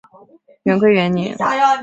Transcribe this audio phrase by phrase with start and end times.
[0.63, 1.37] 元龟元年。